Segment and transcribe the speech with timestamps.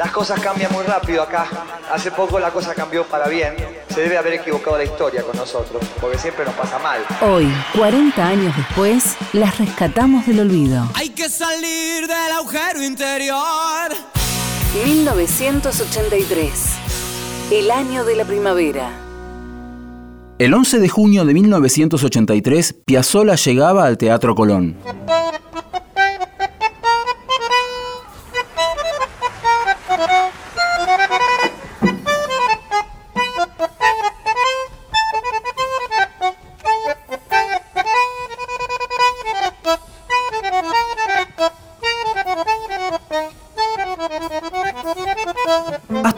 [0.00, 1.46] Las cosas cambian muy rápido acá.
[1.92, 3.54] Hace poco la cosa cambió para bien.
[3.92, 7.02] Se debe haber equivocado la historia con nosotros, porque siempre nos pasa mal.
[7.20, 10.88] Hoy, 40 años después, las rescatamos del olvido.
[10.94, 13.90] Hay que salir del agujero interior.
[14.86, 16.50] 1983,
[17.50, 18.90] el año de la primavera.
[20.38, 24.78] El 11 de junio de 1983, Piazzolla llegaba al Teatro Colón.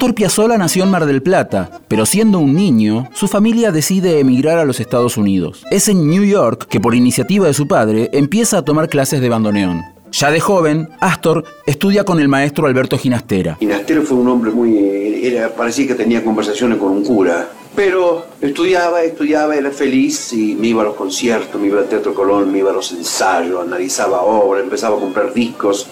[0.02, 4.58] Astor Piazzolla nació en Mar del Plata, pero siendo un niño, su familia decide emigrar
[4.58, 5.62] a los Estados Unidos.
[5.70, 9.28] Es en New York que por iniciativa de su padre empieza a tomar clases de
[9.28, 9.80] bandoneón.
[10.10, 13.58] Ya de joven, Astor estudia con el maestro Alberto Ginastera.
[13.60, 15.24] Ginastera fue un hombre muy...
[15.24, 17.48] Era, parecía que tenía conversaciones con un cura.
[17.76, 22.12] Pero estudiaba, estudiaba, era feliz y me iba a los conciertos, me iba al Teatro
[22.12, 25.86] Colón, me iba a los ensayos, analizaba obras, empezaba a comprar discos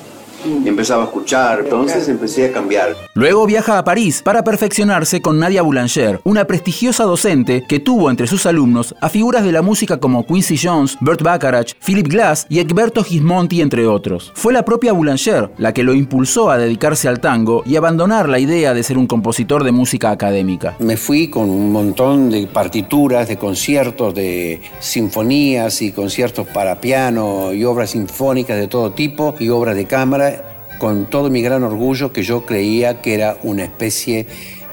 [0.64, 2.96] empezaba a escuchar, entonces empecé a cambiar.
[3.14, 8.27] Luego viaja a París para perfeccionarse con Nadia Boulanger, una prestigiosa docente que tuvo entre
[8.27, 12.61] sus alumnos a figuras de la música como Quincy Jones, Burt Bacharach, Philip Glass y
[12.61, 14.33] Egberto Gismonti, entre otros.
[14.34, 18.39] Fue la propia Boulanger la que lo impulsó a dedicarse al tango y abandonar la
[18.39, 20.77] idea de ser un compositor de música académica.
[20.79, 27.52] Me fui con un montón de partituras, de conciertos, de sinfonías y conciertos para piano
[27.52, 30.30] y obras sinfónicas de todo tipo y obras de cámara
[30.80, 34.27] con todo mi gran orgullo que yo creía que era una especie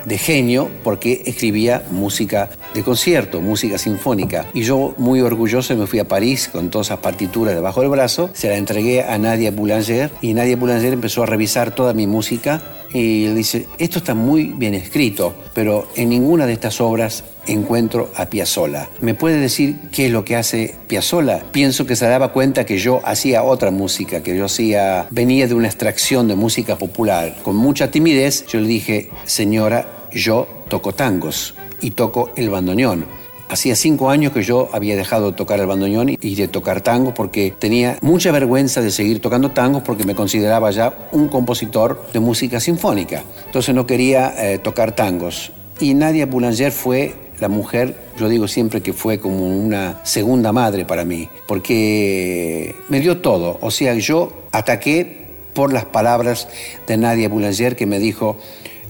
[0.06, 4.46] de genio porque escribía música de concierto, música sinfónica.
[4.54, 8.30] Y yo muy orgulloso me fui a París con todas esas partituras debajo del brazo,
[8.34, 12.62] se la entregué a Nadia Boulanger y Nadia Boulanger empezó a revisar toda mi música
[12.94, 18.12] y le dice, esto está muy bien escrito, pero en ninguna de estas obras encuentro
[18.16, 18.90] a Piazzolla.
[19.02, 21.44] ¿Me puede decir qué es lo que hace Piazzolla?
[21.52, 25.54] Pienso que se daba cuenta que yo hacía otra música, que yo hacía, venía de
[25.54, 27.38] una extracción de música popular.
[27.44, 33.06] Con mucha timidez yo le dije, señora, yo toco tangos y toco el bandoneón.
[33.50, 37.14] Hacía cinco años que yo había dejado de tocar el bandoneón y de tocar tango
[37.14, 42.20] porque tenía mucha vergüenza de seguir tocando tangos porque me consideraba ya un compositor de
[42.20, 43.24] música sinfónica.
[43.46, 45.52] Entonces no quería eh, tocar tangos.
[45.80, 50.86] Y Nadia Boulanger fue la mujer, yo digo siempre que fue como una segunda madre
[50.86, 53.60] para mí, porque me dio todo.
[53.62, 56.48] O sea, yo ataqué por las palabras
[56.88, 58.38] de Nadia Boulanger que me dijo,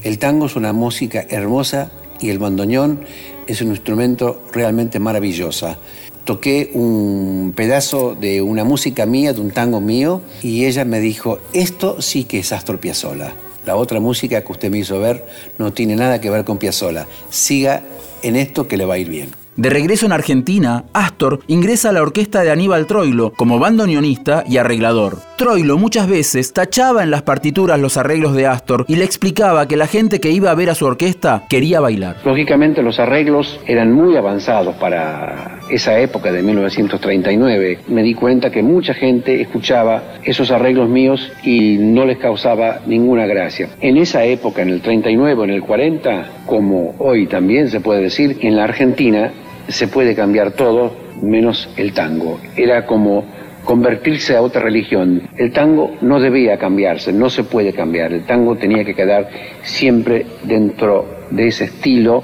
[0.04, 1.92] el tango es una música hermosa
[2.22, 3.02] y el bandoneón
[3.48, 5.76] es un instrumento realmente maravilloso.
[6.24, 11.40] Toqué un pedazo de una música mía, de un tango mío, y ella me dijo,
[11.54, 13.34] esto sí que es Astor Piazzolla.
[13.66, 15.26] La otra música que usted me hizo ver
[15.58, 17.08] no tiene nada que ver con Piazzolla.
[17.30, 17.84] Siga
[18.24, 19.47] en esto que le va a ir bien.
[19.58, 24.58] De regreso en Argentina, Astor ingresa a la orquesta de Aníbal Troilo como bandoneonista y
[24.58, 25.18] arreglador.
[25.36, 29.76] Troilo muchas veces tachaba en las partituras los arreglos de Astor y le explicaba que
[29.76, 32.18] la gente que iba a ver a su orquesta quería bailar.
[32.24, 37.80] Lógicamente los arreglos eran muy avanzados para esa época de 1939.
[37.88, 43.26] Me di cuenta que mucha gente escuchaba esos arreglos míos y no les causaba ninguna
[43.26, 43.70] gracia.
[43.82, 48.38] En esa época, en el 39, en el 40, como hoy también se puede decir,
[48.42, 49.32] en la Argentina
[49.68, 52.40] se puede cambiar todo menos el tango.
[52.56, 53.26] Era como
[53.64, 55.24] convertirse a otra religión.
[55.38, 58.14] El tango no debía cambiarse, no se puede cambiar.
[58.14, 59.30] El tango tenía que quedar
[59.64, 62.24] siempre dentro de ese estilo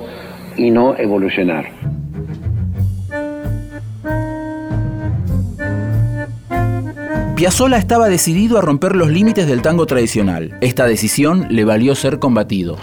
[0.55, 1.65] y no evolucionar.
[7.35, 10.57] Piazzolla estaba decidido a romper los límites del tango tradicional.
[10.61, 12.77] Esta decisión le valió ser combatido.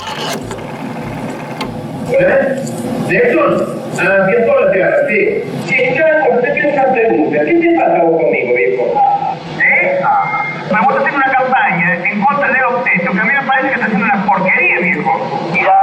[3.12, 5.43] Ah, Piazzolla Seara, sì.
[5.65, 7.39] Sì, certo, perché più tante luce.
[7.45, 8.85] Che ti passa conmigo, viejo?
[9.59, 9.99] ¿Eh?
[10.71, 13.69] Me voy a hacer una campaña en contra de los que a mí me parece
[13.69, 15.51] que está haciendo una porquería, viejo.
[15.53, 15.80] Mira,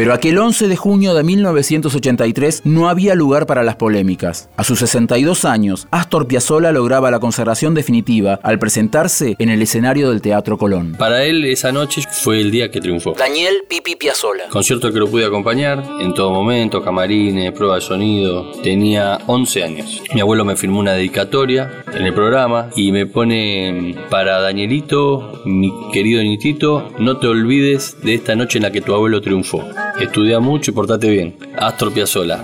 [0.00, 4.48] Pero aquel 11 de junio de 1983 no había lugar para las polémicas.
[4.56, 10.08] A sus 62 años, Astor Piazzolla lograba la consagración definitiva al presentarse en el escenario
[10.08, 10.96] del Teatro Colón.
[10.98, 13.12] Para él esa noche fue el día que triunfó.
[13.12, 14.48] Daniel Pipi Piazzolla.
[14.48, 18.52] Concierto que lo pude acompañar en todo momento, camarines, prueba de sonido.
[18.62, 20.02] Tenía 11 años.
[20.14, 25.70] Mi abuelo me firmó una dedicatoria en el programa y me pone para Danielito, mi
[25.92, 29.62] querido Nitito, no te olvides de esta noche en la que tu abuelo triunfó.
[30.00, 31.36] Estudia mucho y portate bien.
[31.58, 32.42] Astor Piazzolla.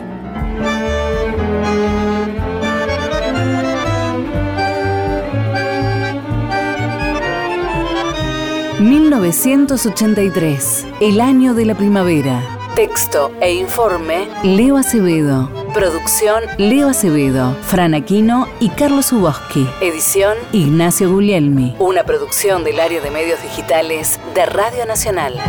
[8.79, 10.85] ...1983...
[11.01, 12.43] ...el año de la primavera...
[12.77, 15.51] Texto e informe, Leo Acevedo.
[15.73, 19.67] Producción, Leo Acevedo, Fran Aquino y Carlos Uboski.
[19.81, 21.75] Edición, Ignacio Guglielmi.
[21.79, 25.41] Una producción del área de medios digitales de Radio Nacional.